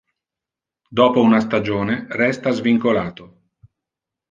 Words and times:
Dopo 0.89 1.21
una 1.21 1.39
stagione 1.39 2.07
resta 2.09 2.49
svincolato. 2.49 3.43